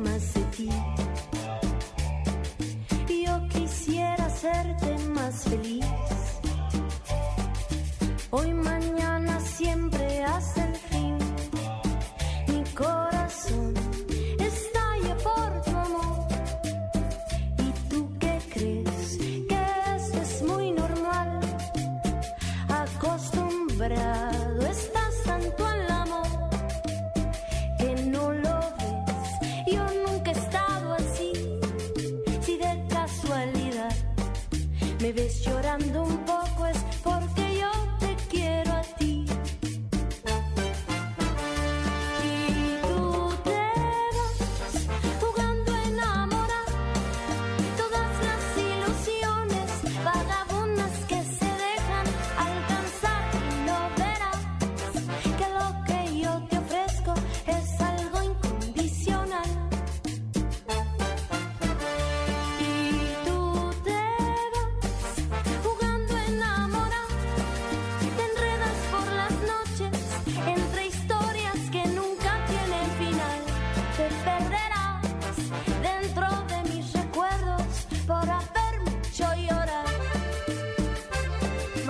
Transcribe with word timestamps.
my 0.00 0.39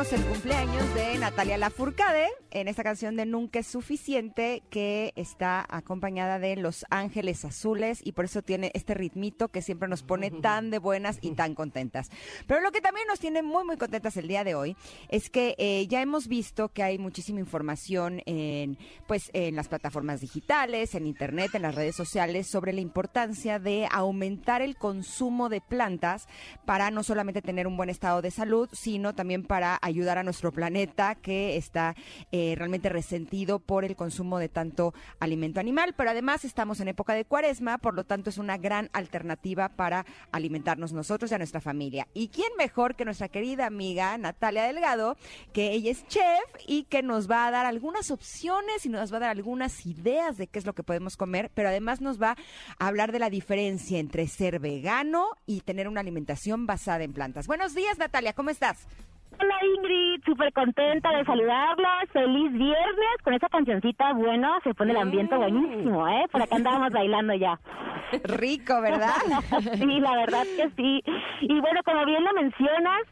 El 0.00 0.24
cumpleaños 0.24 0.94
de 0.94 1.18
Natalia 1.18 1.58
Lafourcade 1.58 2.28
en 2.52 2.68
esta 2.68 2.82
canción 2.82 3.16
de 3.16 3.26
Nunca 3.26 3.58
es 3.58 3.66
suficiente 3.66 4.62
que 4.70 5.12
está 5.14 5.66
acompañada 5.68 6.38
de 6.38 6.56
Los 6.56 6.86
Ángeles 6.88 7.44
Azules 7.44 8.00
y 8.02 8.12
por 8.12 8.24
eso 8.24 8.40
tiene 8.40 8.70
este 8.72 8.94
ritmito 8.94 9.48
que 9.48 9.60
siempre 9.60 9.88
nos 9.88 10.02
pone 10.02 10.30
tan 10.30 10.70
de 10.70 10.78
buenas 10.78 11.18
y 11.20 11.32
tan 11.32 11.54
contentas. 11.54 12.08
Pero 12.46 12.62
lo 12.62 12.72
que 12.72 12.80
también 12.80 13.06
nos 13.08 13.20
tiene 13.20 13.42
muy 13.42 13.62
muy 13.64 13.76
contentas 13.76 14.16
el 14.16 14.26
día 14.26 14.42
de 14.42 14.54
hoy 14.54 14.74
es 15.10 15.28
que 15.28 15.54
eh, 15.58 15.86
ya 15.86 16.00
hemos 16.00 16.28
visto 16.28 16.70
que 16.70 16.82
hay 16.82 16.98
muchísima 16.98 17.38
información 17.38 18.22
en 18.24 18.78
pues 19.06 19.30
en 19.34 19.54
las 19.54 19.68
plataformas 19.68 20.22
digitales, 20.22 20.94
en 20.94 21.06
internet, 21.06 21.54
en 21.54 21.62
las 21.62 21.74
redes 21.74 21.94
sociales 21.94 22.46
sobre 22.46 22.72
la 22.72 22.80
importancia 22.80 23.58
de 23.58 23.86
aumentar 23.90 24.62
el 24.62 24.76
consumo 24.76 25.50
de 25.50 25.60
plantas 25.60 26.26
para 26.64 26.90
no 26.90 27.02
solamente 27.02 27.42
tener 27.42 27.66
un 27.66 27.76
buen 27.76 27.90
estado 27.90 28.22
de 28.22 28.30
salud, 28.30 28.68
sino 28.72 29.14
también 29.14 29.44
para 29.44 29.78
ayudar 29.90 30.18
a 30.18 30.22
nuestro 30.22 30.52
planeta 30.52 31.14
que 31.14 31.56
está 31.56 31.94
eh, 32.32 32.54
realmente 32.56 32.88
resentido 32.88 33.58
por 33.58 33.84
el 33.84 33.96
consumo 33.96 34.38
de 34.38 34.48
tanto 34.48 34.94
alimento 35.18 35.60
animal. 35.60 35.94
Pero 35.96 36.10
además 36.10 36.44
estamos 36.44 36.80
en 36.80 36.88
época 36.88 37.14
de 37.14 37.24
cuaresma, 37.24 37.78
por 37.78 37.94
lo 37.94 38.04
tanto 38.04 38.30
es 38.30 38.38
una 38.38 38.56
gran 38.56 38.90
alternativa 38.92 39.68
para 39.68 40.06
alimentarnos 40.32 40.92
nosotros 40.92 41.30
y 41.30 41.34
a 41.34 41.38
nuestra 41.38 41.60
familia. 41.60 42.08
¿Y 42.14 42.28
quién 42.28 42.50
mejor 42.56 42.96
que 42.96 43.04
nuestra 43.04 43.28
querida 43.28 43.66
amiga 43.66 44.16
Natalia 44.18 44.64
Delgado, 44.64 45.16
que 45.52 45.72
ella 45.72 45.90
es 45.90 46.06
chef 46.08 46.40
y 46.66 46.84
que 46.84 47.02
nos 47.02 47.30
va 47.30 47.46
a 47.46 47.50
dar 47.50 47.66
algunas 47.66 48.10
opciones 48.10 48.84
y 48.86 48.88
nos 48.88 49.12
va 49.12 49.18
a 49.18 49.20
dar 49.20 49.30
algunas 49.30 49.86
ideas 49.86 50.36
de 50.36 50.46
qué 50.46 50.58
es 50.58 50.66
lo 50.66 50.74
que 50.74 50.82
podemos 50.82 51.16
comer, 51.16 51.50
pero 51.54 51.68
además 51.68 52.00
nos 52.00 52.20
va 52.20 52.36
a 52.78 52.86
hablar 52.86 53.12
de 53.12 53.18
la 53.18 53.30
diferencia 53.30 53.98
entre 53.98 54.26
ser 54.26 54.58
vegano 54.58 55.28
y 55.46 55.60
tener 55.60 55.88
una 55.88 56.00
alimentación 56.00 56.66
basada 56.66 57.04
en 57.04 57.12
plantas. 57.12 57.46
Buenos 57.46 57.74
días, 57.74 57.98
Natalia, 57.98 58.32
¿cómo 58.32 58.50
estás? 58.50 58.86
Hola 59.38 59.54
Ingrid, 59.76 60.22
súper 60.24 60.52
contenta 60.52 61.10
de 61.16 61.24
saludarlos. 61.24 62.10
Feliz 62.12 62.52
viernes 62.52 63.22
con 63.22 63.34
esa 63.34 63.48
cancioncita. 63.48 64.12
Bueno, 64.12 64.58
se 64.64 64.74
pone 64.74 64.92
el 64.92 64.98
ambiente 64.98 65.36
buenísimo, 65.36 66.08
¿eh? 66.08 66.26
Por 66.30 66.42
acá 66.42 66.56
andábamos 66.56 66.90
bailando 66.90 67.34
ya. 67.34 67.58
Rico, 68.24 68.80
¿verdad? 68.80 69.14
sí, 69.74 70.00
la 70.00 70.16
verdad 70.16 70.44
que 70.56 70.70
sí. 70.76 71.02
Y 71.42 71.60
bueno, 71.60 71.80
como 71.84 72.04
bien 72.04 72.24
lo 72.24 72.32
mencionas, 72.32 73.02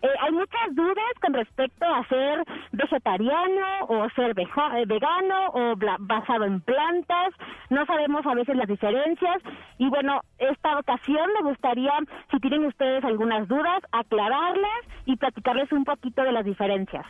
eh, 0.00 0.08
hay 0.20 0.32
muchas 0.32 0.74
dudas 0.74 1.12
con 1.20 1.34
respecto 1.34 1.84
a 1.86 2.06
ser 2.08 2.44
vegetariano 2.72 3.66
o 3.88 4.08
ser 4.10 4.30
eh, 4.38 4.84
vegano 4.86 5.46
o 5.52 5.76
bla- 5.76 5.96
basado 6.00 6.44
en 6.44 6.60
plantas. 6.60 7.34
No 7.70 7.84
sabemos 7.86 8.24
a 8.26 8.34
veces 8.34 8.56
las 8.56 8.68
diferencias. 8.68 9.42
Y 9.78 9.88
bueno, 9.88 10.20
esta 10.38 10.78
ocasión 10.78 11.28
me 11.34 11.48
gustaría, 11.48 11.92
si 12.30 12.38
tienen 12.40 12.64
ustedes 12.66 13.04
algunas 13.04 13.48
dudas, 13.48 13.82
aclararlas 13.92 14.80
y 15.06 15.16
platicarles 15.16 15.70
un 15.72 15.84
poquito 15.84 16.22
de 16.22 16.32
las 16.32 16.44
diferencias. 16.44 17.06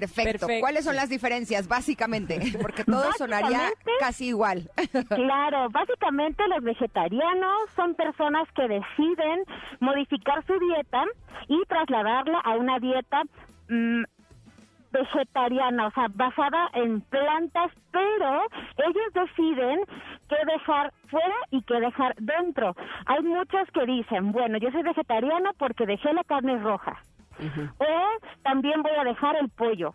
Perfecto. 0.00 0.46
Perfecto. 0.46 0.60
¿Cuáles 0.60 0.84
son 0.84 0.96
las 0.96 1.08
diferencias, 1.08 1.68
básicamente? 1.68 2.38
Porque 2.62 2.84
todo 2.84 3.12
sonaría 3.16 3.70
casi 3.98 4.28
igual. 4.28 4.70
Claro, 5.08 5.68
básicamente 5.70 6.46
los 6.48 6.62
vegetarianos 6.62 7.70
son 7.74 7.94
personas 7.94 8.48
que 8.54 8.62
deciden 8.68 9.44
modificar 9.80 10.44
su 10.46 10.58
dieta 10.58 11.04
y 11.48 11.62
trasladarla 11.66 12.38
a 12.40 12.56
una 12.56 12.78
dieta 12.78 13.22
mm, 13.68 14.04
vegetariana, 14.92 15.86
o 15.86 15.90
sea, 15.92 16.06
basada 16.14 16.68
en 16.74 17.00
plantas, 17.02 17.72
pero 17.90 18.42
ellos 18.78 19.12
deciden 19.14 19.80
qué 20.28 20.36
dejar 20.52 20.92
fuera 21.08 21.36
y 21.50 21.62
qué 21.62 21.80
dejar 21.80 22.14
dentro. 22.16 22.74
Hay 23.06 23.22
muchos 23.22 23.68
que 23.72 23.86
dicen, 23.86 24.32
bueno, 24.32 24.58
yo 24.58 24.70
soy 24.70 24.82
vegetariano 24.82 25.50
porque 25.58 25.86
dejé 25.86 26.12
la 26.12 26.24
carne 26.24 26.58
roja. 26.58 27.02
O 27.78 28.42
también 28.42 28.82
voy 28.82 28.92
a 28.98 29.04
dejar 29.04 29.36
el 29.36 29.48
pollo. 29.50 29.94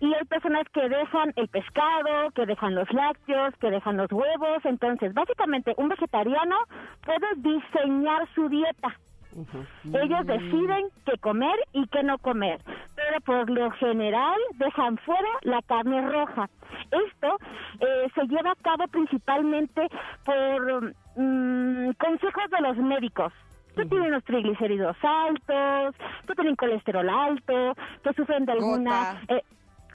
Y 0.00 0.14
hay 0.14 0.24
personas 0.24 0.64
que 0.72 0.88
dejan 0.88 1.32
el 1.36 1.48
pescado, 1.48 2.30
que 2.34 2.46
dejan 2.46 2.74
los 2.74 2.90
lácteos, 2.92 3.54
que 3.60 3.70
dejan 3.70 3.98
los 3.98 4.10
huevos. 4.10 4.64
Entonces, 4.64 5.12
básicamente, 5.12 5.74
un 5.76 5.88
vegetariano 5.88 6.56
puede 7.04 7.26
diseñar 7.36 8.26
su 8.34 8.48
dieta. 8.48 8.96
Ellos 9.84 10.26
deciden 10.26 10.86
qué 11.04 11.18
comer 11.18 11.54
y 11.72 11.86
qué 11.88 12.02
no 12.02 12.18
comer, 12.18 12.60
pero 12.96 13.20
por 13.20 13.50
lo 13.50 13.70
general 13.72 14.40
dejan 14.54 14.96
fuera 14.98 15.28
la 15.42 15.62
carne 15.62 16.00
roja. 16.10 16.48
Esto 16.90 17.36
eh, 17.80 18.08
se 18.14 18.26
lleva 18.26 18.52
a 18.52 18.62
cabo 18.62 18.88
principalmente 18.88 19.88
por 20.24 20.94
mm, 21.16 21.90
consejos 21.98 22.50
de 22.50 22.60
los 22.62 22.76
médicos. 22.78 23.32
Tú 23.82 23.88
tienes 23.88 24.10
los 24.10 24.24
triglicéridos 24.24 24.96
altos, 25.02 25.94
tú 26.26 26.34
tienes 26.34 26.56
colesterol 26.56 27.08
alto, 27.08 27.74
tú 28.02 28.12
sufren 28.14 28.44
de 28.44 28.52
alguna... 28.52 29.22
Eh, 29.28 29.42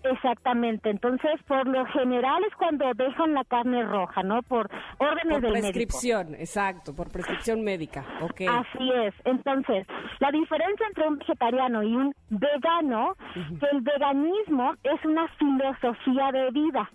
Exactamente, 0.03 0.89
entonces 0.89 1.31
por 1.47 1.65
lo 1.65 1.85
general 1.85 2.43
es 2.43 2.53
cuando 2.55 2.85
dejan 2.93 3.33
la 3.33 3.45
carne 3.45 3.83
roja, 3.83 4.21
¿no? 4.21 4.41
Por 4.43 4.69
órdenes 4.97 5.35
Por 5.35 5.41
del 5.41 5.53
médico. 5.53 5.61
prescripción, 5.61 6.35
exacto, 6.35 6.93
por 6.93 7.09
prescripción 7.09 7.63
médica. 7.63 8.05
Ok. 8.21 8.41
Así 8.49 8.91
es. 8.91 9.13
Entonces, 9.23 9.87
la 10.19 10.29
diferencia 10.31 10.87
entre 10.87 11.07
un 11.07 11.19
vegetariano 11.19 11.83
y 11.83 11.95
un 11.95 12.13
vegano, 12.29 13.15
que 13.33 13.65
el 13.71 13.79
veganismo 13.79 14.73
es 14.83 15.05
una 15.05 15.25
filosofía 15.39 16.31
de 16.33 16.51
vida. 16.51 16.89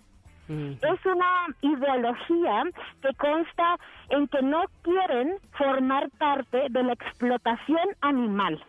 Mm. 0.49 0.71
Es 0.81 1.05
una 1.05 1.47
ideología 1.61 2.63
que 3.01 3.13
consta 3.15 3.77
en 4.09 4.27
que 4.27 4.41
no 4.41 4.63
quieren 4.81 5.35
formar 5.51 6.09
parte 6.17 6.65
de 6.69 6.83
la 6.83 6.93
explotación 6.93 7.87
animal, 8.01 8.61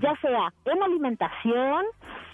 ya 0.00 0.14
sea 0.20 0.52
en 0.66 0.82
alimentación, 0.82 1.84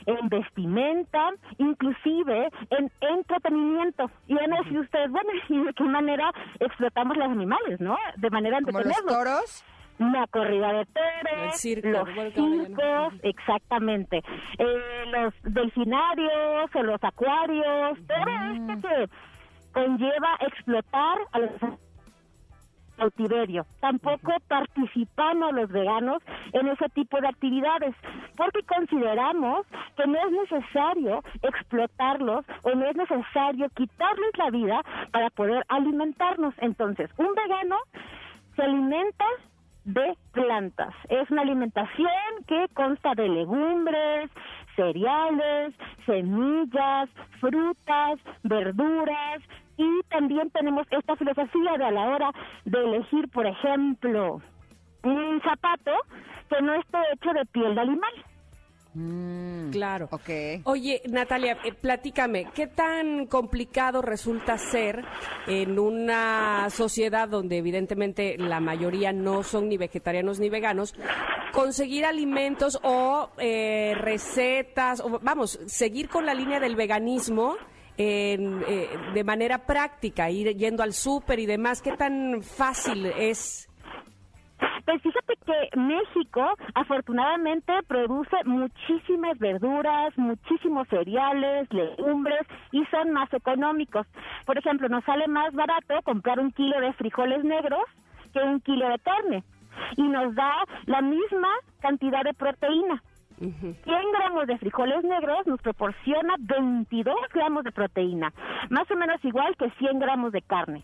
en 0.05 0.29
vestimenta, 0.29 1.31
inclusive 1.59 2.51
en 2.71 2.91
entretenimiento. 3.01 4.11
Y 4.27 4.35
van 4.35 4.53
a 4.53 4.59
decir 4.59 4.79
ustedes, 4.79 5.11
bueno, 5.11 5.31
¿y 5.49 5.65
de 5.65 5.73
qué 5.73 5.85
manera 5.85 6.31
explotamos 6.61 7.17
los 7.17 7.29
animales, 7.29 7.81
no? 7.81 7.97
De 8.17 8.31
manera 8.31 8.59
Como 8.63 8.81
los 8.81 9.07
toros. 9.07 9.65
Una 9.99 10.27
corrida 10.27 10.73
de 10.73 10.87
toros, 10.87 11.57
circo, 11.57 11.89
los 11.89 12.35
circos, 12.35 13.15
exactamente, 13.23 14.23
eh, 14.59 15.05
los 15.11 15.35
delfinarios 15.43 16.71
o 16.75 16.83
los 16.83 17.03
acuarios, 17.03 17.99
todo 18.07 18.75
esto 18.77 18.89
que 18.89 19.09
conlleva 19.73 20.37
explotar 20.41 21.19
a 21.33 21.39
los 21.39 21.51
cautiverio. 22.97 23.67
Tampoco 23.81 24.33
participamos 24.49 25.53
los 25.53 25.71
veganos 25.71 26.23
en 26.53 26.69
ese 26.69 26.89
tipo 26.91 27.21
de 27.21 27.29
actividades 27.29 27.95
porque 28.37 28.63
consideramos 28.63 29.67
que 29.97 30.07
no 30.07 30.19
es 30.19 30.51
necesario 30.51 31.23
explotarlos 31.43 32.45
o 32.63 32.75
no 32.75 32.87
es 32.87 32.97
necesario 32.97 33.69
quitarles 33.71 34.39
la 34.39 34.51
vida 34.51 34.83
para 35.13 35.31
poder 35.31 35.65
alimentarnos. 35.69 36.55
Entonces, 36.59 37.11
un 37.19 37.35
vegano 37.35 37.77
se 38.57 38.63
alimenta 38.63 39.25
de 39.87 40.17
plantas. 40.33 40.93
Es 41.09 41.31
una 41.31 41.43
alimentación 41.43 42.09
que 42.47 42.67
consta 42.75 43.15
de 43.15 43.29
legumbres, 43.29 44.31
cereales, 44.75 45.75
semillas, 46.05 47.09
frutas, 47.41 48.19
verduras 48.43 49.43
y 49.77 50.01
también 50.11 50.51
tenemos 50.51 50.87
esta 50.91 51.17
filosofía 51.17 51.79
de 51.79 51.85
a 51.85 51.91
la 51.93 52.05
hora 52.09 52.31
de 52.65 52.79
elegir, 52.79 53.29
por 53.29 53.47
ejemplo, 53.47 54.41
un 55.05 55.41
zapato 55.43 55.93
que 56.51 56.61
no 56.63 56.75
esté 56.75 56.99
hecho 57.13 57.33
de 57.33 57.47
piel 57.47 57.75
de 57.75 57.81
animal. 57.81 58.13
Mm, 58.95 59.36
Claro. 59.71 60.09
Ok. 60.11 60.31
Oye, 60.65 61.03
Natalia, 61.09 61.59
eh, 61.65 61.73
platícame, 61.73 62.49
¿qué 62.55 62.67
tan 62.67 63.27
complicado 63.27 64.03
resulta 64.03 64.59
ser 64.59 65.05
en 65.47 65.79
una 65.79 66.69
sociedad 66.71 67.29
donde 67.29 67.59
evidentemente 67.59 68.37
la 68.39 68.61
mayoría 68.61 69.13
no 69.13 69.43
son 69.43 69.69
ni 69.69 69.77
vegetarianos 69.77 70.41
ni 70.41 70.49
veganos, 70.49 70.95
conseguir 71.53 72.05
alimentos 72.05 72.79
o 72.83 73.31
eh, 73.39 73.95
recetas, 73.97 75.01
o 75.01 75.19
vamos, 75.21 75.59
seguir 75.67 76.09
con 76.09 76.27
la 76.27 76.35
línea 76.35 76.61
del 76.61 76.77
veganismo? 76.77 77.57
en, 77.99 78.63
eh, 78.69 78.91
de 79.15 79.25
manera 79.25 79.65
práctica, 79.65 80.31
ir 80.31 80.55
yendo 80.57 80.83
al 80.83 80.93
súper 80.93 81.39
y 81.39 81.47
demás, 81.47 81.81
¿qué 81.81 81.93
tan 81.93 82.43
fácil 82.43 83.07
es? 83.07 83.69
Pues 84.85 85.03
fíjate 85.03 85.35
que 85.45 85.79
México 85.79 86.47
afortunadamente 86.75 87.73
produce 87.87 88.37
muchísimas 88.45 89.39
verduras, 89.39 90.17
muchísimos 90.17 90.89
cereales, 90.89 91.73
legumbres 91.73 92.47
y 92.73 92.85
son 92.87 93.13
más 93.13 93.33
económicos. 93.33 94.07
Por 94.47 94.57
ejemplo, 94.59 94.89
nos 94.89 95.05
sale 95.05 95.27
más 95.27 95.53
barato 95.53 96.01
comprar 96.05 96.39
un 96.39 96.53
kilo 96.53 96.81
de 96.81 96.93
frijoles 96.95 97.45
negros 97.45 97.83
que 98.33 98.41
un 98.41 98.61
kilo 98.61 98.89
de 98.89 98.99
carne 99.01 99.45
y 99.97 100.03
nos 100.03 100.35
da 100.35 100.65
la 100.87 101.03
misma 101.03 101.49
cantidad 101.81 102.23
de 102.23 102.35
proteína. 102.35 103.03
100 103.39 103.75
gramos 103.85 104.47
de 104.47 104.57
frijoles 104.57 105.05
negros 105.05 105.47
nos 105.47 105.61
proporciona 105.61 106.37
22 106.39 107.15
gramos 107.35 107.65
de 107.65 107.73
proteína, 107.73 108.33
más 108.71 108.91
o 108.91 108.97
menos 108.97 109.23
igual 109.25 109.55
que 109.57 109.69
100 109.73 109.99
gramos 109.99 110.33
de 110.33 110.41
carne. 110.41 110.83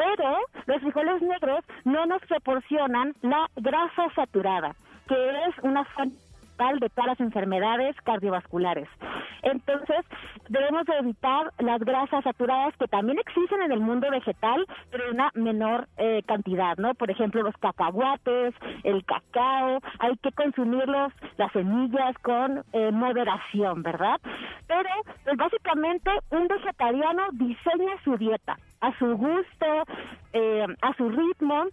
Pero 0.00 0.38
los 0.66 0.80
frijoles 0.80 1.20
negros 1.20 1.60
no 1.84 2.06
nos 2.06 2.22
proporcionan 2.22 3.12
la 3.20 3.46
grasa 3.56 4.08
saturada, 4.14 4.74
que 5.06 5.30
es 5.46 5.58
una 5.62 5.84
fuente 5.84 6.16
de 6.78 6.90
todas 6.90 7.06
las 7.06 7.20
enfermedades 7.20 7.96
cardiovasculares. 8.02 8.86
Entonces, 9.42 10.04
debemos 10.50 10.84
de 10.84 10.98
evitar 10.98 11.50
las 11.58 11.80
grasas 11.80 12.22
saturadas 12.22 12.76
que 12.76 12.86
también 12.86 13.18
existen 13.18 13.62
en 13.62 13.72
el 13.72 13.80
mundo 13.80 14.10
vegetal, 14.10 14.66
pero 14.90 15.04
en 15.04 15.14
una 15.14 15.30
menor 15.34 15.88
eh, 15.96 16.22
cantidad, 16.26 16.76
¿no? 16.76 16.92
Por 16.92 17.10
ejemplo, 17.10 17.42
los 17.42 17.56
cacahuates, 17.56 18.54
el 18.84 19.02
cacao, 19.06 19.80
hay 20.00 20.16
que 20.18 20.32
consumirlos, 20.32 21.14
las 21.38 21.50
semillas 21.52 22.14
con 22.18 22.62
eh, 22.74 22.90
moderación, 22.92 23.82
¿verdad? 23.82 24.20
Pero, 24.66 24.90
pues 25.24 25.36
básicamente, 25.38 26.10
un 26.30 26.46
vegetariano 26.46 27.22
diseña 27.32 27.96
su 28.04 28.18
dieta 28.18 28.58
a 28.80 28.98
su 28.98 29.16
gusto, 29.16 29.84
eh, 30.32 30.66
a 30.82 30.94
su 30.96 31.08
ritmo, 31.08 31.64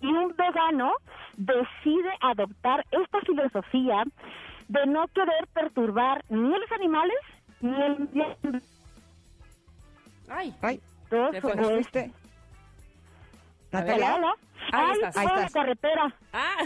y 0.00 0.06
un 0.06 0.34
vegano 0.36 0.92
decide 1.36 2.10
adoptar 2.20 2.84
esta 2.90 3.20
filosofía 3.20 4.02
de 4.68 4.86
no 4.86 5.06
querer 5.08 5.46
perturbar 5.52 6.24
ni 6.28 6.54
a 6.54 6.58
los 6.58 6.72
animales 6.72 7.16
ni 7.60 7.70
el 7.74 7.92
ambiente. 7.92 8.66
Ay, 10.28 10.54
Ay, 10.62 10.80
Te 11.08 11.40
fue. 11.40 11.54
¿nos 11.56 11.70
fuiste? 11.70 12.10
Natalia. 13.70 14.14
Hola. 14.16 14.34
Ahí 14.72 14.86
Ay, 14.90 14.92
estás. 14.94 15.16
Ahí 15.16 15.26
en 15.26 15.34
la 15.34 15.36
estás. 15.46 15.52
carretera. 15.52 16.14
ah, 16.32 16.56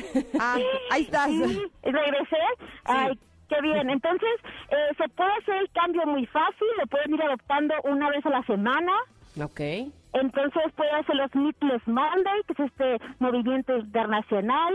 Ah, 0.41 0.57
ahí 0.91 1.03
estás. 1.05 1.29
Sí, 1.31 1.63
regresé. 1.83 2.37
Ay, 2.85 3.19
qué 3.49 3.61
bien. 3.63 3.91
Entonces, 3.91 4.31
eh, 4.71 4.95
se 4.99 5.09
puede 5.11 5.33
hacer 5.41 5.57
el 5.57 5.71
cambio 5.73 6.07
muy 6.07 6.27
fácil, 6.27 6.67
lo 6.79 6.87
pueden 6.87 7.15
ir 7.15 7.23
adoptando 7.23 7.75
una 7.85 8.11
vez 8.11 8.25
a 8.27 8.31
la 8.31 8.43
semana. 8.45 8.93
Ok. 9.41 9.61
Entonces 10.13 10.73
puede 10.75 10.91
hacer 10.93 11.15
los 11.17 11.35
Meatless 11.35 11.87
Monday, 11.87 12.43
que 12.47 12.53
es 12.55 12.71
este 12.71 12.99
movimiento 13.19 13.77
internacional 13.77 14.75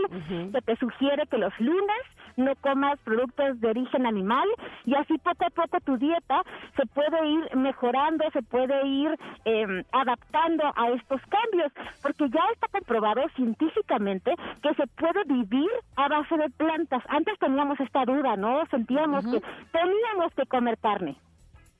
que 0.52 0.60
te 0.62 0.76
sugiere 0.76 1.26
que 1.26 1.38
los 1.38 1.52
lunes 1.58 2.02
no 2.36 2.54
comas 2.56 2.98
productos 3.00 3.60
de 3.60 3.68
origen 3.68 4.06
animal 4.06 4.48
y 4.84 4.94
así 4.94 5.18
poco 5.18 5.44
a 5.44 5.50
poco 5.50 5.80
tu 5.80 5.96
dieta 5.98 6.42
se 6.76 6.86
puede 6.86 7.28
ir 7.28 7.56
mejorando, 7.56 8.24
se 8.32 8.42
puede 8.42 8.86
ir 8.86 9.18
eh, 9.44 9.84
adaptando 9.92 10.72
a 10.76 10.90
estos 10.90 11.20
cambios, 11.22 11.72
porque 12.02 12.28
ya 12.30 12.40
está 12.54 12.68
comprobado 12.68 13.22
científicamente 13.34 14.34
que 14.62 14.74
se 14.74 14.86
puede 14.86 15.24
vivir 15.24 15.70
a 15.96 16.08
base 16.08 16.36
de 16.36 16.50
plantas. 16.50 17.02
Antes 17.08 17.38
teníamos 17.38 17.80
esta 17.80 18.04
duda, 18.04 18.36
¿no? 18.36 18.64
Sentíamos 18.66 19.24
que 19.24 19.42
teníamos 19.72 20.32
que 20.34 20.46
comer 20.46 20.78
carne. 20.78 21.16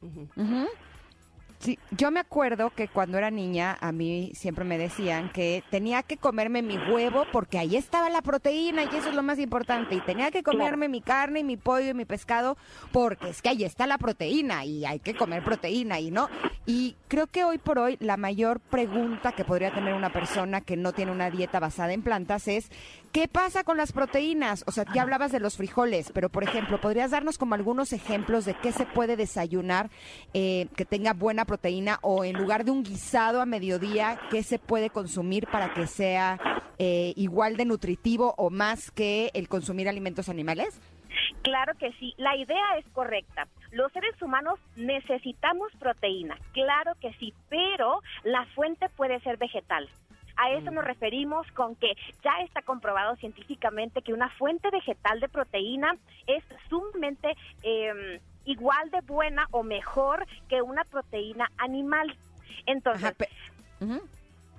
Ujú. 0.02 0.66
Sí, 1.62 1.78
yo 1.92 2.10
me 2.10 2.18
acuerdo 2.18 2.70
que 2.70 2.88
cuando 2.88 3.18
era 3.18 3.30
niña 3.30 3.78
a 3.80 3.92
mí 3.92 4.32
siempre 4.34 4.64
me 4.64 4.78
decían 4.78 5.30
que 5.30 5.62
tenía 5.70 6.02
que 6.02 6.16
comerme 6.16 6.60
mi 6.60 6.76
huevo 6.76 7.24
porque 7.30 7.56
ahí 7.56 7.76
estaba 7.76 8.10
la 8.10 8.20
proteína 8.20 8.82
y 8.82 8.88
eso 8.88 9.10
es 9.10 9.14
lo 9.14 9.22
más 9.22 9.38
importante. 9.38 9.94
Y 9.94 10.00
tenía 10.00 10.32
que 10.32 10.42
comerme 10.42 10.88
mi 10.88 11.00
carne 11.00 11.38
y 11.38 11.44
mi 11.44 11.56
pollo 11.56 11.90
y 11.90 11.94
mi 11.94 12.04
pescado 12.04 12.56
porque 12.90 13.28
es 13.28 13.42
que 13.42 13.50
ahí 13.50 13.62
está 13.62 13.86
la 13.86 13.96
proteína 13.96 14.64
y 14.64 14.84
hay 14.84 14.98
que 14.98 15.14
comer 15.14 15.44
proteína 15.44 16.00
y 16.00 16.10
no. 16.10 16.28
Y 16.66 16.96
creo 17.06 17.28
que 17.28 17.44
hoy 17.44 17.58
por 17.58 17.78
hoy 17.78 17.96
la 18.00 18.16
mayor 18.16 18.58
pregunta 18.58 19.30
que 19.30 19.44
podría 19.44 19.72
tener 19.72 19.94
una 19.94 20.12
persona 20.12 20.62
que 20.62 20.76
no 20.76 20.92
tiene 20.92 21.12
una 21.12 21.30
dieta 21.30 21.60
basada 21.60 21.92
en 21.92 22.02
plantas 22.02 22.48
es 22.48 22.72
¿qué 23.12 23.28
pasa 23.28 23.62
con 23.62 23.76
las 23.76 23.92
proteínas? 23.92 24.64
O 24.66 24.72
sea, 24.72 24.84
ya 24.94 25.02
hablabas 25.02 25.30
de 25.32 25.40
los 25.40 25.56
frijoles, 25.56 26.10
pero 26.12 26.30
por 26.30 26.42
ejemplo, 26.42 26.80
¿podrías 26.80 27.10
darnos 27.10 27.38
como 27.38 27.54
algunos 27.54 27.92
ejemplos 27.92 28.44
de 28.44 28.54
qué 28.54 28.72
se 28.72 28.86
puede 28.86 29.16
desayunar 29.16 29.90
eh, 30.32 30.66
que 30.76 30.84
tenga 30.84 31.12
buena 31.12 31.44
proteína 31.44 31.98
o 32.02 32.24
en 32.24 32.36
lugar 32.36 32.64
de 32.64 32.70
un 32.70 32.82
guisado 32.82 33.40
a 33.40 33.46
mediodía, 33.46 34.18
qué 34.30 34.42
se 34.42 34.58
puede 34.58 34.90
consumir 34.90 35.46
para 35.46 35.74
que 35.74 35.86
sea 35.86 36.38
eh, 36.78 37.12
igual 37.16 37.56
de 37.56 37.66
nutritivo 37.66 38.34
o 38.38 38.50
más 38.50 38.90
que 38.90 39.30
el 39.34 39.48
consumir 39.48 39.88
alimentos 39.88 40.28
animales? 40.28 40.80
Claro 41.42 41.74
que 41.78 41.92
sí, 41.94 42.14
la 42.16 42.36
idea 42.36 42.78
es 42.78 42.86
correcta. 42.92 43.46
Los 43.72 43.92
seres 43.92 44.20
humanos 44.22 44.58
necesitamos 44.76 45.70
proteína, 45.78 46.38
claro 46.52 46.92
que 47.00 47.12
sí, 47.14 47.34
pero 47.48 48.00
la 48.24 48.46
fuente 48.54 48.88
puede 48.96 49.20
ser 49.20 49.36
vegetal. 49.36 49.88
A 50.42 50.50
eso 50.50 50.72
nos 50.72 50.84
referimos 50.84 51.46
con 51.52 51.76
que 51.76 51.94
ya 52.24 52.40
está 52.40 52.62
comprobado 52.62 53.14
científicamente 53.14 54.02
que 54.02 54.12
una 54.12 54.28
fuente 54.28 54.70
vegetal 54.70 55.20
de 55.20 55.28
proteína 55.28 55.96
es 56.26 56.42
sumamente 56.68 57.36
eh, 57.62 58.20
igual 58.44 58.90
de 58.90 59.02
buena 59.02 59.46
o 59.52 59.62
mejor 59.62 60.26
que 60.48 60.60
una 60.60 60.82
proteína 60.82 61.48
animal. 61.58 62.16
Entonces, 62.66 63.04
Ajá, 63.04 64.00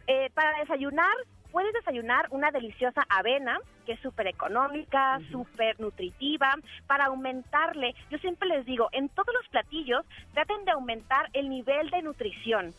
eh, 0.07 0.29
para 0.33 0.57
desayunar, 0.59 1.13
puedes 1.51 1.73
desayunar 1.73 2.27
una 2.29 2.49
deliciosa 2.51 3.05
avena, 3.09 3.59
que 3.85 3.91
es 3.91 3.99
súper 3.99 4.27
económica, 4.27 5.19
súper 5.31 5.77
nutritiva, 5.81 6.55
para 6.87 7.07
aumentarle. 7.07 7.93
Yo 8.09 8.19
siempre 8.19 8.47
les 8.47 8.65
digo, 8.65 8.87
en 8.93 9.09
todos 9.09 9.33
los 9.33 9.49
platillos, 9.49 10.05
traten 10.33 10.63
de 10.63 10.71
aumentar 10.71 11.29
el 11.33 11.49
nivel 11.49 11.89
de 11.89 12.03
nutrición. 12.03 12.73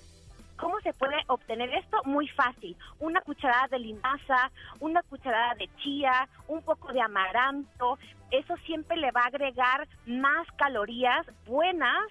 ¿Cómo 0.56 0.80
se 0.80 0.92
puede 0.92 1.16
obtener 1.26 1.72
esto? 1.74 2.00
Muy 2.04 2.28
fácil. 2.28 2.76
Una 3.00 3.20
cucharada 3.20 3.68
de 3.68 3.78
linaza, 3.78 4.50
una 4.80 5.02
cucharada 5.02 5.54
de 5.54 5.68
chía, 5.78 6.28
un 6.48 6.62
poco 6.62 6.92
de 6.92 7.00
amaranto. 7.00 7.98
Eso 8.30 8.56
siempre 8.58 8.96
le 8.96 9.10
va 9.10 9.22
a 9.22 9.26
agregar 9.26 9.88
más 10.06 10.46
calorías 10.56 11.26
buenas 11.46 12.04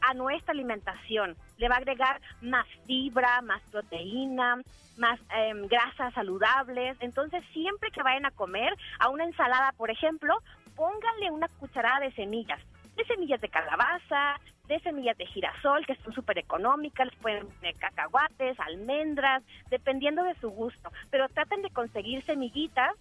a 0.00 0.14
nuestra 0.14 0.52
alimentación. 0.52 1.36
Le 1.58 1.68
va 1.68 1.74
a 1.74 1.78
agregar 1.78 2.20
más 2.40 2.66
fibra, 2.86 3.42
más 3.42 3.60
proteína, 3.70 4.62
más 4.96 5.20
em, 5.34 5.66
grasas 5.66 6.14
saludables. 6.14 6.96
Entonces, 7.00 7.44
siempre 7.52 7.90
que 7.90 8.02
vayan 8.02 8.26
a 8.26 8.30
comer, 8.30 8.74
a 8.98 9.08
una 9.10 9.24
ensalada, 9.24 9.72
por 9.72 9.90
ejemplo, 9.90 10.38
pónganle 10.74 11.30
una 11.30 11.48
cucharada 11.48 12.00
de 12.00 12.12
semillas. 12.12 12.60
De 12.96 13.04
semillas 13.04 13.40
de 13.40 13.48
calabaza, 13.48 14.40
de 14.70 14.80
semillas 14.80 15.18
de 15.18 15.26
girasol, 15.26 15.84
que 15.84 15.96
son 15.96 16.12
súper 16.12 16.38
económicas, 16.38 17.08
les 17.08 17.16
pueden 17.16 17.48
poner 17.48 17.74
cacahuates, 17.74 18.58
almendras, 18.60 19.42
dependiendo 19.68 20.22
de 20.22 20.34
su 20.36 20.48
gusto. 20.50 20.90
Pero 21.10 21.28
traten 21.28 21.60
de 21.62 21.70
conseguir 21.70 22.24
semillitas 22.24 22.92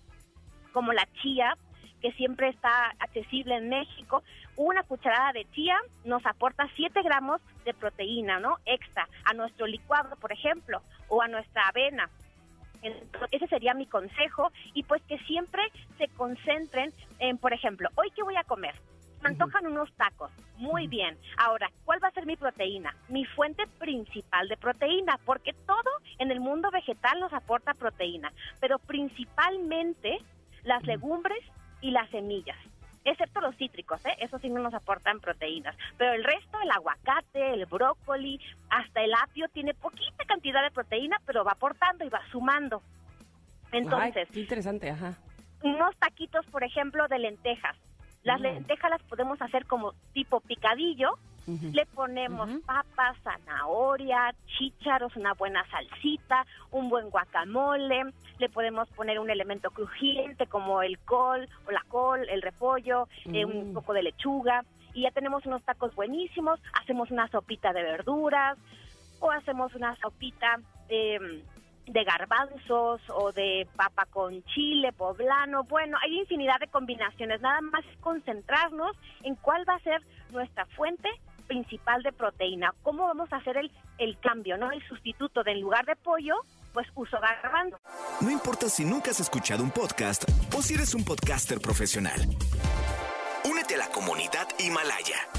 como 0.74 0.94
la 0.94 1.08
chía, 1.22 1.56
que 2.02 2.12
siempre 2.14 2.50
está 2.50 2.94
accesible 3.00 3.56
en 3.56 3.70
México. 3.70 4.24
Una 4.56 4.84
cucharada 4.84 5.32
de 5.34 5.46
chía 5.52 5.78
nos 6.06 6.26
aporta 6.26 6.68
7 6.76 7.02
gramos 7.04 7.40
de 7.66 7.74
proteína, 7.74 8.40
¿no? 8.40 8.58
Extra 8.66 9.08
a 9.26 9.34
nuestro 9.34 9.68
licuado, 9.68 10.16
por 10.16 10.32
ejemplo, 10.32 10.82
o 11.08 11.22
a 11.22 11.28
nuestra 11.28 11.68
avena. 11.68 12.10
Entonces, 12.82 13.30
ese 13.32 13.48
sería 13.48 13.74
mi 13.74 13.86
consejo 13.86 14.52
y 14.74 14.84
pues 14.84 15.04
que 15.04 15.20
siempre 15.20 15.62
se 15.98 16.08
concentren 16.08 16.94
en, 17.20 17.38
por 17.38 17.54
ejemplo, 17.54 17.90
hoy 17.96 18.10
qué 18.16 18.24
voy 18.24 18.38
a 18.38 18.44
comer. 18.44 18.74
Antojan 19.30 19.68
unos 19.68 19.92
tacos. 19.94 20.32
Muy 20.58 20.88
bien. 20.88 21.18
Ahora, 21.38 21.70
¿cuál 21.86 22.04
va 22.04 22.08
a 22.08 22.12
ser 22.12 22.26
mi 22.26 22.36
proteína? 22.36 22.96
Mi 23.10 23.26
fuente 23.26 23.68
principal 23.78 24.48
de 24.48 24.58
proteína, 24.58 25.20
porque 25.24 25.54
todo 25.54 25.92
en 26.18 26.32
el 26.32 26.40
mundo 26.40 26.72
vegetal 26.72 27.20
nos 27.20 27.32
aporta 27.32 27.74
proteína, 27.76 28.34
pero 28.60 28.80
principalmente 28.80 30.18
las 30.64 30.84
legumbres 30.84 31.40
y 31.82 31.92
las 31.92 32.10
semillas. 32.10 32.58
Excepto 33.06 33.40
los 33.40 33.56
cítricos, 33.56 34.04
¿eh? 34.06 34.16
esos 34.20 34.42
sí 34.42 34.50
no 34.50 34.62
nos 34.62 34.74
aportan 34.74 35.20
proteínas. 35.20 35.76
Pero 35.98 36.14
el 36.14 36.24
resto, 36.24 36.60
el 36.62 36.72
aguacate, 36.72 37.54
el 37.54 37.66
brócoli, 37.66 38.40
hasta 38.70 39.02
el 39.02 39.14
apio, 39.14 39.48
tiene 39.50 39.74
poquita 39.74 40.26
cantidad 40.26 40.62
de 40.64 40.72
proteína, 40.72 41.18
pero 41.26 41.44
va 41.44 41.54
aportando 41.54 42.04
y 42.04 42.10
va 42.10 42.22
sumando. 42.32 42.82
Entonces, 43.72 44.28
Ay, 44.28 44.34
qué 44.34 44.40
interesante, 44.42 44.90
ajá. 44.90 45.14
unos 45.64 45.96
taquitos, 45.98 46.46
por 46.48 46.64
ejemplo, 46.64 47.08
de 47.08 47.20
lentejas. 47.20 47.78
Las 48.24 48.42
lentejas 48.42 48.92
las 48.92 49.02
podemos 49.04 49.42
hacer 49.42 49.66
como 49.66 49.94
tipo 50.14 50.40
picadillo. 50.42 51.18
Le 51.74 51.86
ponemos 51.88 52.48
papas, 52.64 53.18
zanahoria, 53.24 54.36
chícharos, 54.46 55.16
una 55.16 55.34
buena 55.34 55.66
salsita, 55.72 56.46
un 56.70 56.90
buen 56.90 57.10
guacamole. 57.10 58.04
Le 58.38 58.50
podemos 58.50 58.88
poner 58.90 59.18
un 59.20 59.32
elemento 59.32 59.72
crujiente 59.72 60.46
como 60.46 60.84
el 60.84 61.00
col 61.00 61.50
o 61.68 61.72
la 61.72 61.84
col, 61.88 62.28
el 62.30 62.44
repollo, 62.44 63.08
eh, 63.34 63.46
un 63.46 63.72
Mm. 63.72 63.74
poco 63.74 63.94
de 63.94 64.04
lechuga. 64.04 64.64
Y 64.94 65.04
ya 65.04 65.12
tenemos 65.12 65.44
unos 65.48 65.64
tacos 65.64 65.96
buenísimos. 65.96 66.60
Hacemos 66.80 67.10
una 67.10 67.28
sopita 67.30 67.74
de 67.74 67.82
verduras 67.82 68.56
o 69.20 69.32
hacemos 69.32 69.74
una 69.74 69.96
sopita 69.96 70.60
eh, 70.90 71.20
de 71.90 72.04
garbanzos 72.04 73.02
o 73.10 73.32
de 73.32 73.68
papa 73.76 74.06
con 74.06 74.44
chile 74.46 74.92
poblano. 74.94 75.64
Bueno, 75.64 75.98
hay 76.02 76.20
infinidad 76.20 76.60
de 76.60 76.68
combinaciones. 76.68 77.42
Nada 77.42 77.62
más 77.62 77.84
concentrarnos 78.00 78.96
en 79.24 79.36
cuál 79.36 79.68
va 79.68 79.76
a 79.76 79.80
ser 79.80 80.02
nuestra 80.32 80.66
fuente 80.68 81.10
principal 81.48 82.04
de 82.04 82.12
proteína. 82.12 82.74
¿Cómo 82.84 83.06
vamos 83.08 83.32
a 83.34 83.38
hacer 83.38 83.58
el, 83.58 83.72
el 83.98 84.20
cambio, 84.20 84.58
no? 84.58 84.72
El 84.72 84.88
sustituto 84.88 85.44
de 85.44 85.54
en 85.54 85.62
lugar 85.62 85.86
de 85.86 85.96
pollo, 85.96 86.36
pues 86.74 86.88
uso 86.96 87.18
garbanzo. 87.20 87.78
No 88.22 88.30
importa 88.30 88.70
si 88.70 88.86
nunca 88.86 89.12
has 89.12 89.20
escuchado 89.20 89.64
un 89.64 89.72
podcast 89.72 90.24
o 90.56 90.62
si 90.62 90.76
eres 90.76 90.94
un 90.94 91.04
podcaster 91.04 91.60
profesional. 91.60 92.22
Únete 93.50 93.76
a 93.76 93.80
la 93.80 93.90
comunidad 93.90 94.48
Himalaya. 94.60 95.39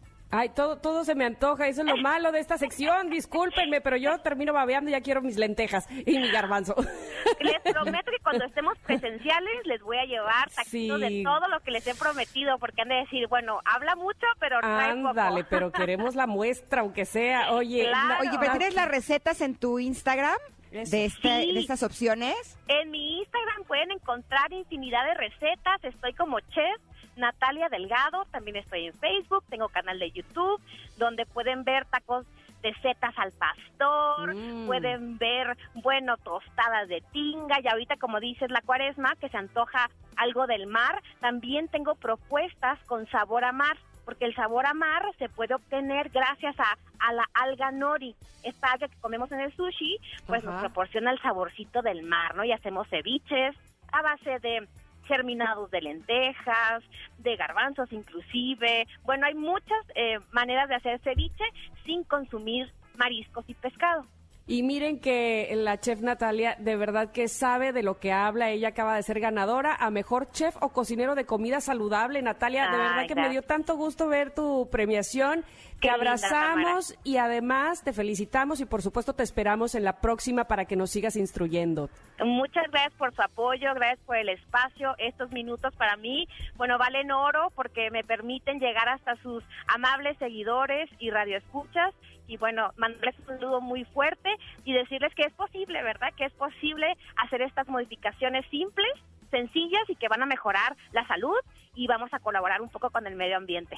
Ay, 0.33 0.49
todo, 0.49 0.77
todo 0.77 1.03
se 1.03 1.13
me 1.13 1.25
antoja, 1.25 1.67
eso 1.67 1.81
es 1.81 1.87
lo 1.87 1.97
malo 1.97 2.31
de 2.31 2.39
esta 2.39 2.57
sección, 2.57 3.09
discúlpenme, 3.09 3.81
pero 3.81 3.97
yo 3.97 4.17
termino 4.19 4.53
babeando 4.53 4.89
y 4.89 4.93
ya 4.93 5.01
quiero 5.01 5.21
mis 5.21 5.37
lentejas 5.37 5.87
y 6.05 6.17
mi 6.19 6.31
garbanzo. 6.31 6.73
Les 7.41 7.59
prometo 7.73 8.11
que 8.11 8.19
cuando 8.23 8.45
estemos 8.45 8.77
presenciales 8.79 9.65
les 9.65 9.81
voy 9.81 9.97
a 9.97 10.05
llevar 10.05 10.49
taquitos 10.51 10.99
Sí. 11.01 11.17
de 11.17 11.23
todo 11.23 11.47
lo 11.49 11.59
que 11.59 11.71
les 11.71 11.85
he 11.85 11.95
prometido, 11.95 12.57
porque 12.59 12.81
han 12.81 12.87
de 12.89 12.95
decir, 12.95 13.27
bueno, 13.27 13.59
habla 13.65 13.95
mucho, 13.97 14.25
pero 14.39 14.57
poco. 14.61 14.71
Ándale, 14.73 15.43
pero 15.43 15.71
queremos 15.71 16.15
la 16.15 16.27
muestra, 16.27 16.81
aunque 16.81 17.03
sea. 17.05 17.51
Oye, 17.51 17.87
Claro. 17.89 18.07
la- 18.09 18.19
Oye, 18.21 18.37
pero 18.39 18.51
¿tienes 18.53 18.73
las 18.75 18.87
recetas 18.87 19.41
en 19.41 19.55
tu 19.55 19.79
Instagram 19.79 20.37
de, 20.71 20.81
este- 20.81 21.09
Sí. 21.09 21.53
de 21.53 21.59
estas 21.59 21.83
opciones? 21.83 22.57
En 22.69 22.89
mi 22.89 23.19
Instagram 23.19 23.63
pueden 23.65 23.91
encontrar 23.91 24.53
infinidad 24.53 25.03
de 25.07 25.13
recetas. 25.15 25.83
Estoy 25.83 26.13
como 26.13 26.39
chef 26.39 26.81
Natalia 27.15 27.69
Delgado. 27.69 28.25
También 28.31 28.57
estoy 28.57 28.87
en 28.87 28.93
Facebook. 28.93 29.43
Tengo 29.49 29.69
canal 29.69 29.99
de 29.99 30.11
YouTube 30.11 30.61
donde 30.97 31.25
pueden 31.25 31.63
ver 31.63 31.85
tacos 31.85 32.25
de 32.61 32.73
setas 32.81 33.13
al 33.17 33.31
pastor. 33.31 34.35
Mm. 34.35 34.67
Pueden 34.67 35.17
ver, 35.17 35.57
bueno, 35.75 36.17
tostadas 36.17 36.87
de 36.87 37.01
tinga. 37.11 37.59
Y 37.61 37.67
ahorita, 37.67 37.97
como 37.97 38.19
dices, 38.19 38.51
la 38.51 38.61
cuaresma, 38.61 39.15
que 39.15 39.29
se 39.29 39.37
antoja 39.37 39.89
algo 40.15 40.47
del 40.47 40.67
mar. 40.67 41.01
También 41.19 41.67
tengo 41.67 41.95
propuestas 41.95 42.79
con 42.85 43.07
sabor 43.07 43.43
a 43.43 43.51
mar. 43.51 43.77
Porque 44.05 44.25
el 44.25 44.35
sabor 44.35 44.65
a 44.65 44.73
mar 44.73 45.03
se 45.19 45.29
puede 45.29 45.53
obtener 45.53 46.09
gracias 46.09 46.59
a, 46.59 46.77
a 46.99 47.13
la 47.13 47.25
alga 47.33 47.71
nori. 47.71 48.15
Esta 48.43 48.71
alga 48.71 48.87
que 48.87 48.99
comemos 48.99 49.31
en 49.31 49.41
el 49.41 49.55
sushi, 49.55 49.99
pues 50.25 50.43
nos 50.43 50.59
proporciona 50.59 51.11
el 51.11 51.21
saborcito 51.21 51.83
del 51.83 52.01
mar, 52.01 52.35
¿no? 52.35 52.43
Y 52.43 52.51
hacemos 52.51 52.87
ceviches 52.89 53.55
a 53.91 54.01
base 54.01 54.39
de 54.39 54.67
germinados 55.11 55.69
de 55.71 55.81
lentejas, 55.81 56.83
de 57.17 57.35
garbanzos 57.35 57.91
inclusive. 57.91 58.87
Bueno, 59.03 59.25
hay 59.25 59.33
muchas 59.33 59.83
eh, 59.93 60.19
maneras 60.31 60.69
de 60.69 60.75
hacer 60.75 61.01
ceviche 61.01 61.43
sin 61.85 62.05
consumir 62.05 62.71
mariscos 62.95 63.43
y 63.49 63.53
pescado. 63.53 64.05
Y 64.51 64.63
miren 64.63 64.99
que 64.99 65.49
la 65.55 65.79
chef 65.79 66.01
Natalia 66.01 66.57
de 66.59 66.75
verdad 66.75 67.13
que 67.13 67.29
sabe 67.29 67.71
de 67.71 67.83
lo 67.83 67.99
que 67.99 68.11
habla. 68.11 68.49
Ella 68.49 68.67
acaba 68.67 68.97
de 68.97 69.03
ser 69.03 69.21
ganadora 69.21 69.73
a 69.75 69.89
mejor 69.91 70.29
chef 70.31 70.57
o 70.59 70.73
cocinero 70.73 71.15
de 71.15 71.25
comida 71.25 71.61
saludable. 71.61 72.21
Natalia, 72.21 72.69
de 72.69 72.77
verdad 72.77 73.07
que 73.07 73.15
me 73.15 73.29
dio 73.29 73.43
tanto 73.43 73.77
gusto 73.77 74.09
ver 74.09 74.35
tu 74.35 74.67
premiación. 74.69 75.45
Qué 75.79 75.87
Te 75.87 75.93
linda, 75.93 76.11
abrazamos 76.11 76.95
y 77.05 77.15
además 77.15 77.81
te 77.81 77.93
felicitamos 77.93 78.59
y 78.59 78.65
por 78.65 78.81
supuesto 78.81 79.13
te 79.13 79.23
esperamos 79.23 79.73
en 79.73 79.85
la 79.85 80.01
próxima 80.01 80.43
para 80.43 80.65
que 80.65 80.75
nos 80.75 80.91
sigas 80.91 81.15
instruyendo. 81.15 81.89
Muchas 82.19 82.69
gracias 82.69 82.93
por 82.95 83.15
su 83.15 83.21
apoyo, 83.21 83.73
gracias 83.73 83.99
por 84.05 84.17
el 84.17 84.27
espacio. 84.27 84.95
Estos 84.97 85.31
minutos 85.31 85.73
para 85.77 85.95
mí, 85.95 86.27
bueno, 86.55 86.77
valen 86.77 87.09
oro 87.11 87.51
porque 87.55 87.89
me 87.89 88.03
permiten 88.03 88.59
llegar 88.59 88.89
hasta 88.89 89.15
sus 89.23 89.45
amables 89.67 90.17
seguidores 90.19 90.89
y 90.99 91.09
radioescuchas. 91.09 91.95
Y 92.31 92.37
bueno, 92.37 92.71
mandarles 92.77 93.19
un 93.19 93.25
saludo 93.25 93.59
muy 93.59 93.83
fuerte 93.83 94.29
y 94.63 94.71
decirles 94.71 95.13
que 95.15 95.23
es 95.23 95.33
posible, 95.33 95.83
¿verdad? 95.83 96.13
Que 96.15 96.23
es 96.23 96.31
posible 96.31 96.87
hacer 97.17 97.41
estas 97.41 97.67
modificaciones 97.67 98.45
simples, 98.49 98.87
sencillas 99.29 99.81
y 99.89 99.97
que 99.97 100.07
van 100.07 100.23
a 100.23 100.25
mejorar 100.25 100.77
la 100.93 101.05
salud 101.07 101.35
y 101.75 101.87
vamos 101.87 102.09
a 102.13 102.19
colaborar 102.19 102.61
un 102.61 102.69
poco 102.69 102.89
con 102.89 103.05
el 103.05 103.17
medio 103.17 103.35
ambiente. 103.35 103.77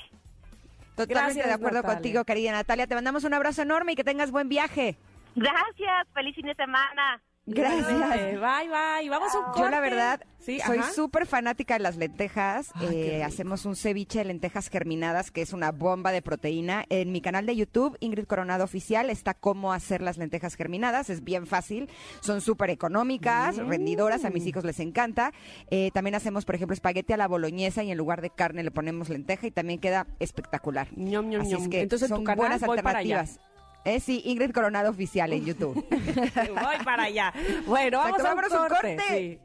Totalmente 0.95 1.15
Gracias, 1.15 1.47
de 1.47 1.51
acuerdo 1.53 1.77
Natalia. 1.77 1.95
contigo, 1.95 2.25
querida 2.25 2.51
Natalia. 2.51 2.85
Te 2.85 2.93
mandamos 2.93 3.23
un 3.23 3.33
abrazo 3.33 3.63
enorme 3.63 3.93
y 3.93 3.95
que 3.95 4.03
tengas 4.03 4.29
buen 4.29 4.49
viaje. 4.49 4.97
Gracias, 5.35 6.07
feliz 6.13 6.35
fin 6.35 6.45
de 6.45 6.53
semana. 6.53 7.23
Gracias. 7.45 7.89
Igualmente. 7.91 8.37
Bye, 8.37 8.69
bye. 8.69 9.09
Vamos 9.09 9.33
a 9.35 9.39
un 9.39 9.45
corte. 9.45 9.59
Yo 9.61 9.69
la 9.69 9.79
verdad 9.81 10.21
Sí, 10.39 10.59
soy 10.59 10.79
súper 10.93 11.25
fanática 11.25 11.73
de 11.75 11.79
las 11.81 11.95
lentejas. 11.95 12.71
Ay, 12.75 12.87
Eh, 12.91 13.23
hacemos 13.23 13.65
un 13.65 13.75
ceviche 13.77 14.19
de 14.19 14.25
lentejas 14.25 14.69
germinadas 14.69 15.31
que 15.31 15.41
es 15.41 15.53
una 15.53 15.71
bomba 15.71 16.11
de 16.11 16.21
proteína. 16.21 16.83
En 16.89 17.11
mi 17.13 17.21
canal 17.21 17.45
de 17.45 17.55
YouTube, 17.55 17.95
Ingrid 18.01 18.25
Coronado 18.25 18.63
Oficial, 18.65 19.09
está 19.09 19.33
cómo 19.33 19.71
hacer 19.73 20.01
las 20.01 20.17
lentejas 20.17 20.55
germinadas. 20.55 21.09
Es 21.09 21.23
bien 21.23 21.47
fácil. 21.47 21.89
Son 22.21 22.41
súper 22.41 22.69
económicas, 22.71 23.57
Mm. 23.57 23.69
rendidoras. 23.69 24.25
A 24.25 24.29
mis 24.29 24.45
hijos 24.45 24.63
les 24.65 24.79
encanta. 24.81 25.31
Eh, 25.69 25.91
también 25.93 26.15
hacemos, 26.15 26.43
por 26.45 26.55
ejemplo, 26.55 26.73
espagueti 26.73 27.13
a 27.13 27.17
la 27.17 27.27
boloñesa 27.27 27.83
y 27.83 27.91
en 27.91 27.97
lugar 27.97 28.21
de 28.21 28.29
carne 28.29 28.63
le 28.63 28.71
ponemos 28.71 29.07
lenteja 29.09 29.47
y 29.47 29.51
también 29.51 29.79
queda 29.79 30.07
espectacular. 30.19 30.87
Ñom, 30.97 31.29
ñom, 31.29 31.41
Así 31.41 31.51
ñom. 31.51 31.61
es 31.63 31.67
que 31.69 31.81
Entonces, 31.81 32.09
en 32.09 32.15
son 32.15 32.19
tu 32.19 32.23
canal 32.25 32.37
buenas 32.37 32.63
alternativas. 32.63 33.39
Eh, 33.85 33.99
sí, 33.99 34.21
Ingrid 34.25 34.51
Coronado 34.51 34.89
Oficial 34.89 35.33
en 35.33 35.45
YouTube. 35.45 35.75
Voy 35.89 36.85
para 36.85 37.03
allá. 37.03 37.33
Bueno, 37.65 37.99
vamos 37.99 38.23
a 38.23 38.33
un 38.33 38.39
corte. 38.39 38.67
corte. 38.69 38.97
Sí. 39.09 39.39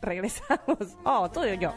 Regresamos. 0.00 0.96
Oh, 1.04 1.30
tú 1.30 1.44
y 1.44 1.58
yo. 1.58 1.72